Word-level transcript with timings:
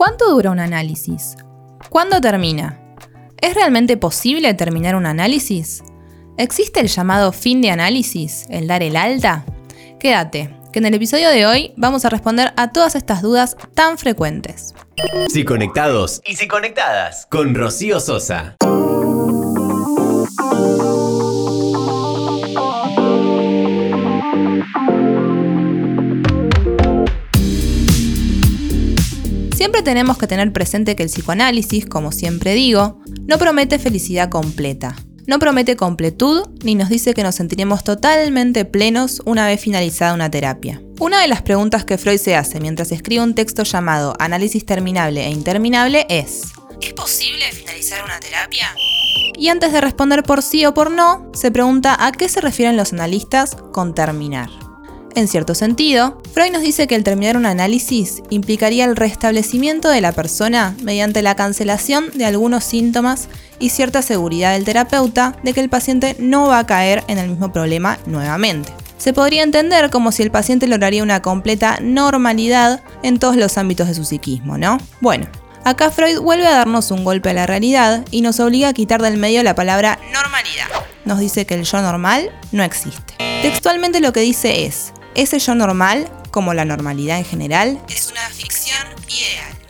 ¿Cuánto 0.00 0.30
dura 0.30 0.50
un 0.50 0.60
análisis? 0.60 1.36
¿Cuándo 1.90 2.22
termina? 2.22 2.80
¿Es 3.36 3.54
realmente 3.54 3.98
posible 3.98 4.54
terminar 4.54 4.96
un 4.96 5.04
análisis? 5.04 5.84
¿Existe 6.38 6.80
el 6.80 6.88
llamado 6.88 7.32
fin 7.32 7.60
de 7.60 7.70
análisis, 7.70 8.46
el 8.48 8.66
dar 8.66 8.82
el 8.82 8.96
alta? 8.96 9.44
Quédate, 9.98 10.56
que 10.72 10.78
en 10.78 10.86
el 10.86 10.94
episodio 10.94 11.28
de 11.28 11.44
hoy 11.44 11.74
vamos 11.76 12.06
a 12.06 12.08
responder 12.08 12.54
a 12.56 12.72
todas 12.72 12.94
estas 12.94 13.20
dudas 13.20 13.58
tan 13.74 13.98
frecuentes. 13.98 14.74
Si 15.28 15.44
conectados 15.44 16.22
y 16.24 16.36
si 16.36 16.48
conectadas 16.48 17.26
con 17.26 17.54
Rocío 17.54 18.00
Sosa. 18.00 18.56
Tenemos 29.84 30.18
que 30.18 30.26
tener 30.26 30.52
presente 30.52 30.94
que 30.94 31.02
el 31.02 31.08
psicoanálisis, 31.08 31.86
como 31.86 32.12
siempre 32.12 32.54
digo, 32.54 33.00
no 33.26 33.38
promete 33.38 33.78
felicidad 33.78 34.28
completa. 34.28 34.94
No 35.26 35.38
promete 35.38 35.74
completud 35.76 36.48
ni 36.62 36.74
nos 36.74 36.88
dice 36.90 37.14
que 37.14 37.22
nos 37.22 37.36
sentiremos 37.36 37.82
totalmente 37.82 38.64
plenos 38.64 39.22
una 39.24 39.46
vez 39.46 39.60
finalizada 39.60 40.12
una 40.12 40.30
terapia. 40.30 40.82
Una 40.98 41.20
de 41.22 41.28
las 41.28 41.42
preguntas 41.42 41.84
que 41.84 41.98
Freud 41.98 42.18
se 42.18 42.36
hace 42.36 42.60
mientras 42.60 42.92
escribe 42.92 43.22
un 43.22 43.34
texto 43.34 43.62
llamado 43.62 44.14
Análisis 44.18 44.66
terminable 44.66 45.24
e 45.24 45.30
interminable 45.30 46.06
es 46.08 46.52
¿Es 46.80 46.92
posible 46.92 47.44
finalizar 47.52 48.04
una 48.04 48.20
terapia? 48.20 48.74
Y 49.38 49.48
antes 49.48 49.72
de 49.72 49.80
responder 49.80 50.22
por 50.22 50.42
sí 50.42 50.66
o 50.66 50.74
por 50.74 50.90
no, 50.90 51.30
se 51.32 51.50
pregunta 51.50 51.96
a 51.98 52.12
qué 52.12 52.28
se 52.28 52.40
refieren 52.40 52.76
los 52.76 52.92
analistas 52.92 53.56
con 53.72 53.94
terminar. 53.94 54.50
En 55.16 55.26
cierto 55.26 55.54
sentido, 55.54 56.20
Freud 56.32 56.52
nos 56.52 56.62
dice 56.62 56.86
que 56.86 56.94
el 56.94 57.04
terminar 57.04 57.36
un 57.36 57.46
análisis 57.46 58.22
implicaría 58.30 58.84
el 58.84 58.96
restablecimiento 58.96 59.88
de 59.88 60.00
la 60.00 60.12
persona 60.12 60.76
mediante 60.82 61.20
la 61.22 61.34
cancelación 61.34 62.10
de 62.14 62.26
algunos 62.26 62.62
síntomas 62.64 63.28
y 63.58 63.70
cierta 63.70 64.02
seguridad 64.02 64.52
del 64.52 64.64
terapeuta 64.64 65.36
de 65.42 65.52
que 65.52 65.60
el 65.60 65.68
paciente 65.68 66.16
no 66.20 66.46
va 66.46 66.60
a 66.60 66.66
caer 66.66 67.02
en 67.08 67.18
el 67.18 67.28
mismo 67.28 67.52
problema 67.52 67.98
nuevamente. 68.06 68.72
Se 68.98 69.12
podría 69.12 69.42
entender 69.42 69.90
como 69.90 70.12
si 70.12 70.22
el 70.22 70.30
paciente 70.30 70.66
lograría 70.66 71.02
una 71.02 71.22
completa 71.22 71.78
normalidad 71.80 72.82
en 73.02 73.18
todos 73.18 73.34
los 73.34 73.58
ámbitos 73.58 73.88
de 73.88 73.94
su 73.94 74.04
psiquismo, 74.04 74.58
¿no? 74.58 74.78
Bueno, 75.00 75.26
acá 75.64 75.90
Freud 75.90 76.20
vuelve 76.20 76.46
a 76.46 76.54
darnos 76.54 76.90
un 76.90 77.04
golpe 77.04 77.30
a 77.30 77.34
la 77.34 77.46
realidad 77.46 78.04
y 78.10 78.20
nos 78.20 78.38
obliga 78.40 78.68
a 78.68 78.72
quitar 78.74 79.02
del 79.02 79.16
medio 79.16 79.42
la 79.42 79.54
palabra 79.54 79.98
normalidad. 80.12 80.66
Nos 81.04 81.18
dice 81.18 81.46
que 81.46 81.54
el 81.54 81.64
yo 81.64 81.80
normal 81.82 82.30
no 82.52 82.62
existe. 82.62 83.14
Textualmente 83.42 84.00
lo 84.00 84.12
que 84.12 84.20
dice 84.20 84.66
es, 84.66 84.92
ese 85.14 85.38
yo 85.38 85.54
normal, 85.54 86.08
como 86.30 86.54
la 86.54 86.64
normalidad 86.64 87.18
en 87.18 87.24
general, 87.24 87.80
es 87.88 88.10
una 88.10 88.28
ficción 88.30 88.86
ideal. 89.08 89.60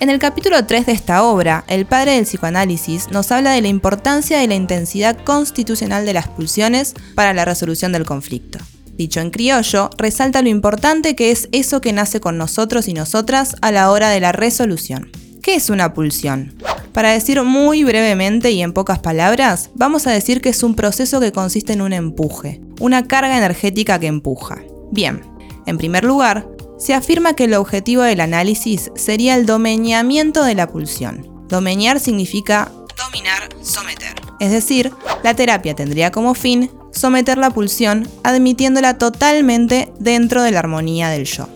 En 0.00 0.08
el 0.08 0.18
capítulo 0.18 0.64
3 0.64 0.86
de 0.86 0.92
esta 0.92 1.22
obra, 1.24 1.64
el 1.68 1.84
padre 1.84 2.12
del 2.12 2.24
psicoanálisis 2.24 3.10
nos 3.10 3.30
habla 3.30 3.52
de 3.52 3.60
la 3.60 3.68
importancia 3.68 4.38
de 4.38 4.48
la 4.48 4.54
intensidad 4.54 5.16
constitucional 5.24 6.06
de 6.06 6.14
las 6.14 6.26
pulsiones 6.26 6.94
para 7.14 7.34
la 7.34 7.44
resolución 7.44 7.92
del 7.92 8.06
conflicto. 8.06 8.58
Dicho 8.96 9.20
en 9.20 9.30
criollo, 9.30 9.90
resalta 9.98 10.42
lo 10.42 10.48
importante 10.48 11.14
que 11.16 11.30
es 11.30 11.48
eso 11.52 11.80
que 11.80 11.92
nace 11.92 12.20
con 12.20 12.38
nosotros 12.38 12.88
y 12.88 12.94
nosotras 12.94 13.56
a 13.60 13.72
la 13.72 13.90
hora 13.90 14.08
de 14.08 14.20
la 14.20 14.32
resolución. 14.32 15.10
¿Qué 15.42 15.54
es 15.54 15.70
una 15.70 15.94
pulsión? 15.94 16.54
Para 16.92 17.12
decir 17.12 17.42
muy 17.42 17.84
brevemente 17.84 18.50
y 18.50 18.62
en 18.62 18.72
pocas 18.72 18.98
palabras, 18.98 19.70
vamos 19.74 20.06
a 20.06 20.10
decir 20.10 20.40
que 20.40 20.48
es 20.48 20.62
un 20.62 20.74
proceso 20.74 21.20
que 21.20 21.32
consiste 21.32 21.72
en 21.72 21.82
un 21.82 21.92
empuje, 21.92 22.60
una 22.80 23.06
carga 23.06 23.36
energética 23.36 23.98
que 23.98 24.08
empuja. 24.08 24.62
Bien, 24.90 25.22
en 25.66 25.78
primer 25.78 26.04
lugar, 26.04 26.48
se 26.78 26.94
afirma 26.94 27.34
que 27.34 27.44
el 27.44 27.54
objetivo 27.54 28.02
del 28.02 28.20
análisis 28.20 28.90
sería 28.94 29.36
el 29.36 29.46
domeñamiento 29.46 30.42
de 30.44 30.54
la 30.54 30.66
pulsión. 30.66 31.46
Domeñar 31.48 32.00
significa 32.00 32.72
dominar, 32.96 33.48
someter. 33.62 34.14
Es 34.40 34.50
decir, 34.50 34.92
la 35.22 35.34
terapia 35.34 35.74
tendría 35.74 36.10
como 36.10 36.34
fin 36.34 36.70
someter 36.92 37.38
la 37.38 37.50
pulsión 37.50 38.08
admitiéndola 38.24 38.98
totalmente 38.98 39.92
dentro 39.98 40.42
de 40.42 40.50
la 40.50 40.60
armonía 40.60 41.10
del 41.10 41.24
yo. 41.24 41.48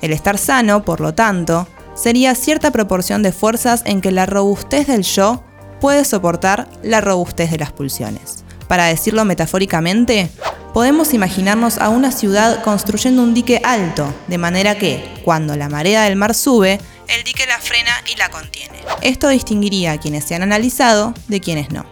El 0.00 0.12
estar 0.12 0.36
sano, 0.36 0.84
por 0.84 1.00
lo 1.00 1.14
tanto, 1.14 1.68
sería 1.94 2.34
cierta 2.34 2.72
proporción 2.72 3.22
de 3.22 3.32
fuerzas 3.32 3.82
en 3.84 4.00
que 4.00 4.10
la 4.10 4.26
robustez 4.26 4.88
del 4.88 5.02
yo 5.02 5.44
puede 5.80 6.04
soportar 6.04 6.68
la 6.82 7.00
robustez 7.00 7.50
de 7.50 7.58
las 7.58 7.72
pulsiones. 7.72 8.44
Para 8.68 8.86
decirlo 8.86 9.24
metafóricamente, 9.24 10.30
podemos 10.72 11.12
imaginarnos 11.14 11.78
a 11.78 11.88
una 11.88 12.12
ciudad 12.12 12.62
construyendo 12.62 13.22
un 13.22 13.34
dique 13.34 13.60
alto, 13.64 14.12
de 14.28 14.38
manera 14.38 14.76
que, 14.76 15.20
cuando 15.24 15.56
la 15.56 15.68
marea 15.68 16.02
del 16.02 16.16
mar 16.16 16.34
sube, 16.34 16.80
el 17.08 17.24
dique 17.24 17.46
la 17.46 17.58
frena 17.58 17.90
y 18.12 18.16
la 18.16 18.30
contiene. 18.30 18.80
Esto 19.02 19.28
distinguiría 19.28 19.92
a 19.92 19.98
quienes 19.98 20.24
se 20.24 20.34
han 20.34 20.42
analizado 20.42 21.14
de 21.28 21.40
quienes 21.40 21.70
no. 21.70 21.84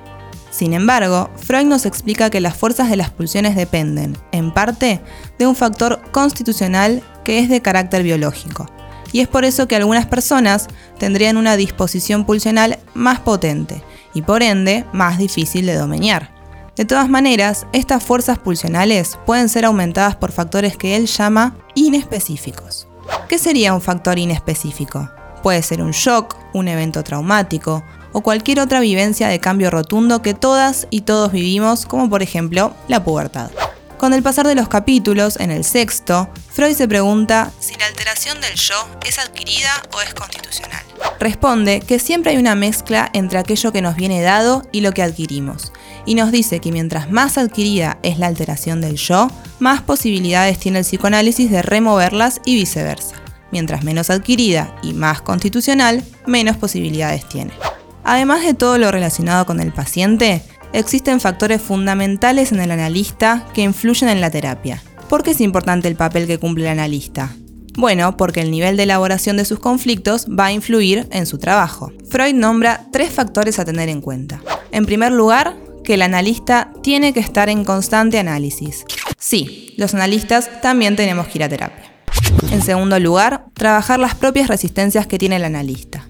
Sin 0.51 0.73
embargo, 0.73 1.31
Freud 1.37 1.67
nos 1.67 1.87
explica 1.87 2.31
que 2.31 2.41
las 2.41 2.57
fuerzas 2.57 2.91
de 2.91 2.97
las 2.97 3.11
pulsiones 3.11 3.55
dependen, 3.55 4.17
en 4.33 4.53
parte, 4.53 5.01
de 5.39 5.47
un 5.47 5.55
factor 5.55 6.03
constitucional 6.11 7.03
que 7.25 7.39
es 7.39 7.49
de 7.49 7.63
carácter 7.63 8.03
biológico. 8.03 8.67
Y 9.13 9.21
es 9.21 9.29
por 9.29 9.45
eso 9.45 9.69
que 9.69 9.77
algunas 9.77 10.07
personas 10.07 10.69
tendrían 10.99 11.37
una 11.37 11.57
disposición 11.57 12.25
pulsional 12.25 12.79
más 12.95 13.21
potente 13.21 13.83
y 14.15 14.23
por 14.23 14.43
ende 14.43 14.85
más 14.93 15.19
difícil 15.19 15.67
de 15.67 15.75
domeñar. 15.75 16.40
De 16.77 16.85
todas 16.85 17.09
maneras, 17.09 17.67
estas 17.73 18.03
fuerzas 18.03 18.39
pulsionales 18.39 19.19
pueden 19.27 19.49
ser 19.49 19.65
aumentadas 19.65 20.17
por 20.17 20.33
factores 20.33 20.77
que 20.77 20.97
él 20.97 21.07
llama 21.07 21.57
inespecíficos. 21.75 22.87
¿Qué 23.29 23.39
sería 23.39 23.75
un 23.75 23.81
factor 23.81 24.19
inespecífico? 24.19 25.11
Puede 25.43 25.63
ser 25.63 25.83
un 25.83 25.93
shock, 25.93 26.37
un 26.53 26.69
evento 26.69 27.03
traumático 27.03 27.83
o 28.13 28.23
cualquier 28.23 28.61
otra 28.61 28.81
vivencia 28.81 29.29
de 29.29 29.41
cambio 29.41 29.71
rotundo 29.71 30.23
que 30.23 30.35
todas 30.35 30.87
y 30.91 31.03
todos 31.03 31.33
vivimos, 31.33 31.87
como 31.87 32.09
por 32.09 32.23
ejemplo 32.23 32.75
la 32.89 33.05
pubertad. 33.05 33.51
Con 33.99 34.15
el 34.15 34.23
pasar 34.23 34.47
de 34.47 34.55
los 34.55 34.69
capítulos, 34.69 35.39
en 35.39 35.51
el 35.51 35.63
sexto, 35.63 36.31
Freud 36.49 36.75
se 36.75 36.89
pregunta 36.89 37.53
si 37.61 37.75
la 37.75 37.85
alteración 37.85 38.41
del 38.41 38.55
yo 38.55 38.75
es 39.07 39.19
adquirida 39.19 39.71
o 39.95 40.01
es 40.01 40.15
constitucional. 40.15 40.83
Responde 41.19 41.81
que 41.81 41.99
siempre 41.99 42.33
hay 42.33 42.39
una 42.39 42.55
mezcla 42.55 43.11
entre 43.13 43.39
aquello 43.39 43.73
que 43.73 43.83
nos 43.83 43.97
viene 43.97 44.23
dado 44.23 44.63
y 44.73 44.81
lo 44.81 44.93
que 44.93 45.03
adquirimos, 45.03 45.71
y 46.11 46.17
nos 46.17 46.33
dice 46.33 46.59
que 46.59 46.73
mientras 46.73 47.09
más 47.13 47.39
adquirida 47.39 48.01
es 48.03 48.19
la 48.19 48.27
alteración 48.27 48.81
del 48.81 48.97
yo, 48.97 49.31
más 49.61 49.81
posibilidades 49.81 50.59
tiene 50.59 50.81
el 50.81 50.85
psicoanálisis 50.85 51.49
de 51.53 51.63
removerlas 51.63 52.41
y 52.45 52.57
viceversa. 52.57 53.15
Mientras 53.53 53.85
menos 53.85 54.11
adquirida 54.11 54.75
y 54.83 54.93
más 54.93 55.23
constitucional, 55.23 56.03
menos 56.27 56.57
posibilidades 56.57 57.29
tiene. 57.29 57.53
Además 58.03 58.43
de 58.45 58.55
todo 58.55 58.77
lo 58.77 58.91
relacionado 58.91 59.47
con 59.47 59.61
el 59.61 59.73
paciente, 59.73 60.43
existen 60.73 61.21
factores 61.21 61.63
fundamentales 61.63 62.51
en 62.51 62.59
el 62.59 62.73
analista 62.73 63.47
que 63.55 63.63
influyen 63.63 64.09
en 64.09 64.21
la 64.21 64.33
terapia. 64.33 64.83
¿Por 65.09 65.23
qué 65.23 65.31
es 65.31 65.41
importante 65.41 65.87
el 65.87 65.95
papel 65.95 66.27
que 66.27 66.39
cumple 66.39 66.65
el 66.65 66.71
analista? 66.73 67.37
Bueno, 67.77 68.17
porque 68.17 68.41
el 68.41 68.51
nivel 68.51 68.77
de 68.77 68.83
elaboración 68.83 69.37
de 69.37 69.45
sus 69.45 69.61
conflictos 69.61 70.27
va 70.27 70.47
a 70.47 70.53
influir 70.53 71.07
en 71.13 71.27
su 71.27 71.39
trabajo. 71.39 71.93
Freud 72.09 72.35
nombra 72.35 72.89
tres 72.91 73.13
factores 73.13 73.61
a 73.61 73.65
tener 73.65 73.89
en 73.89 74.01
cuenta. 74.01 74.43
En 74.73 74.87
primer 74.87 75.13
lugar, 75.13 75.55
que 75.85 75.95
el 75.95 76.03
analista 76.03 76.71
tiene 76.83 77.13
que 77.13 77.21
estar 77.21 77.49
en 77.49 77.65
constante 77.65 78.19
análisis. 78.19 78.85
Sí, 79.19 79.75
los 79.77 79.95
analistas 79.95 80.51
también 80.61 80.97
tenemos 80.97 81.29
que 81.29 81.39
ir 81.39 81.45
a 81.45 81.49
terapia. 81.49 81.93
En 82.51 82.63
segundo 82.63 82.99
lugar, 82.99 83.47
trabajar 83.55 83.99
las 83.99 84.15
propias 84.15 84.49
resistencias 84.49 85.07
que 85.07 85.19
tiene 85.19 85.37
el 85.37 85.45
analista. 85.45 86.09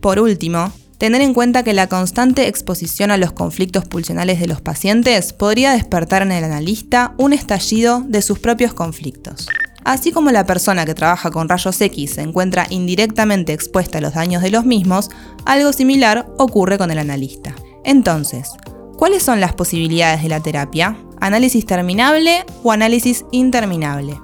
Por 0.00 0.18
último, 0.18 0.72
Tener 0.98 1.22
en 1.22 1.32
cuenta 1.32 1.62
que 1.62 1.74
la 1.74 1.86
constante 1.86 2.48
exposición 2.48 3.12
a 3.12 3.16
los 3.16 3.30
conflictos 3.30 3.84
pulsionales 3.84 4.40
de 4.40 4.48
los 4.48 4.60
pacientes 4.60 5.32
podría 5.32 5.70
despertar 5.70 6.22
en 6.22 6.32
el 6.32 6.42
analista 6.42 7.14
un 7.18 7.32
estallido 7.32 8.02
de 8.04 8.20
sus 8.20 8.40
propios 8.40 8.74
conflictos. 8.74 9.46
Así 9.84 10.10
como 10.10 10.32
la 10.32 10.44
persona 10.44 10.84
que 10.84 10.96
trabaja 10.96 11.30
con 11.30 11.48
rayos 11.48 11.80
X 11.80 12.14
se 12.14 12.22
encuentra 12.22 12.66
indirectamente 12.68 13.52
expuesta 13.52 13.98
a 13.98 14.00
los 14.00 14.14
daños 14.14 14.42
de 14.42 14.50
los 14.50 14.64
mismos, 14.64 15.08
algo 15.46 15.72
similar 15.72 16.26
ocurre 16.36 16.78
con 16.78 16.90
el 16.90 16.98
analista. 16.98 17.54
Entonces, 17.84 18.50
¿cuáles 18.98 19.22
son 19.22 19.40
las 19.40 19.54
posibilidades 19.54 20.22
de 20.22 20.28
la 20.28 20.40
terapia? 20.40 20.98
¿Análisis 21.20 21.64
terminable 21.64 22.44
o 22.64 22.72
análisis 22.72 23.24
interminable? 23.30 24.20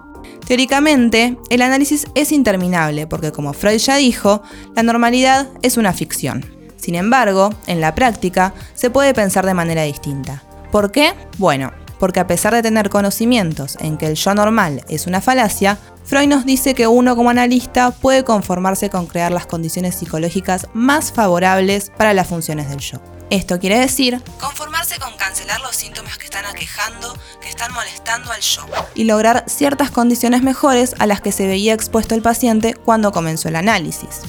Teóricamente, 0.46 1.38
el 1.48 1.62
análisis 1.62 2.06
es 2.14 2.32
interminable 2.32 3.06
porque, 3.06 3.32
como 3.32 3.54
Freud 3.54 3.78
ya 3.78 3.96
dijo, 3.96 4.42
la 4.74 4.82
normalidad 4.82 5.48
es 5.62 5.78
una 5.78 5.92
ficción. 5.92 6.44
Sin 6.76 6.96
embargo, 6.96 7.54
en 7.66 7.80
la 7.80 7.94
práctica 7.94 8.52
se 8.74 8.90
puede 8.90 9.14
pensar 9.14 9.46
de 9.46 9.54
manera 9.54 9.84
distinta. 9.84 10.42
¿Por 10.70 10.90
qué? 10.90 11.14
Bueno, 11.38 11.72
porque 11.98 12.20
a 12.20 12.26
pesar 12.26 12.52
de 12.52 12.62
tener 12.62 12.90
conocimientos 12.90 13.78
en 13.80 13.96
que 13.96 14.06
el 14.06 14.16
yo 14.16 14.34
normal 14.34 14.84
es 14.88 15.06
una 15.06 15.20
falacia, 15.20 15.78
Freud 16.04 16.28
nos 16.28 16.44
dice 16.44 16.74
que 16.74 16.88
uno 16.88 17.16
como 17.16 17.30
analista 17.30 17.92
puede 17.92 18.24
conformarse 18.24 18.90
con 18.90 19.06
crear 19.06 19.32
las 19.32 19.46
condiciones 19.46 19.94
psicológicas 19.94 20.66
más 20.74 21.12
favorables 21.12 21.90
para 21.96 22.12
las 22.12 22.26
funciones 22.26 22.68
del 22.68 22.80
yo. 22.80 23.13
Esto 23.30 23.58
quiere 23.58 23.78
decir 23.78 24.22
conformarse 24.38 24.98
con 24.98 25.16
cancelar 25.16 25.60
los 25.60 25.74
síntomas 25.74 26.18
que 26.18 26.26
están 26.26 26.44
aquejando, 26.44 27.16
que 27.40 27.48
están 27.48 27.72
molestando 27.72 28.30
al 28.30 28.40
yo, 28.40 28.66
y 28.94 29.04
lograr 29.04 29.44
ciertas 29.48 29.90
condiciones 29.90 30.42
mejores 30.42 30.94
a 30.98 31.06
las 31.06 31.20
que 31.20 31.32
se 31.32 31.46
veía 31.46 31.72
expuesto 31.72 32.14
el 32.14 32.22
paciente 32.22 32.74
cuando 32.74 33.12
comenzó 33.12 33.48
el 33.48 33.56
análisis. 33.56 34.20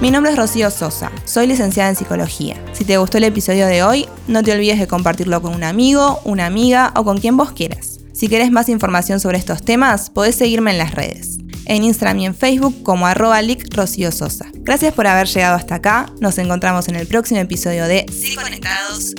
Mi 0.00 0.10
nombre 0.10 0.30
es 0.30 0.38
Rocío 0.38 0.70
Sosa, 0.70 1.10
soy 1.24 1.46
licenciada 1.46 1.88
en 1.88 1.96
psicología. 1.96 2.62
Si 2.72 2.84
te 2.84 2.98
gustó 2.98 3.18
el 3.18 3.24
episodio 3.24 3.66
de 3.66 3.82
hoy, 3.82 4.08
no 4.28 4.42
te 4.42 4.52
olvides 4.52 4.78
de 4.78 4.86
compartirlo 4.86 5.42
con 5.42 5.54
un 5.54 5.64
amigo, 5.64 6.20
una 6.24 6.46
amiga 6.46 6.92
o 6.94 7.02
con 7.02 7.18
quien 7.18 7.36
vos 7.36 7.52
quieras. 7.52 7.98
Si 8.12 8.28
querés 8.28 8.50
más 8.50 8.68
información 8.68 9.20
sobre 9.20 9.38
estos 9.38 9.62
temas, 9.62 10.10
podés 10.10 10.36
seguirme 10.36 10.70
en 10.70 10.78
las 10.78 10.94
redes. 10.94 11.38
En 11.64 11.82
Instagram 11.82 12.18
y 12.20 12.26
en 12.26 12.34
Facebook 12.34 12.82
como 12.82 13.06
arroba 13.06 13.40
Rocío 13.72 14.12
Sosa. 14.12 14.46
Gracias 14.66 14.94
por 14.94 15.06
haber 15.06 15.28
llegado 15.28 15.54
hasta 15.54 15.76
acá. 15.76 16.12
Nos 16.20 16.38
encontramos 16.38 16.88
en 16.88 16.96
el 16.96 17.06
próximo 17.06 17.38
episodio 17.38 17.86
de 17.86 18.04
Sí 18.10 18.34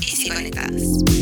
y 0.01 0.03
Sí 0.03 0.29
Conectadas. 0.29 1.16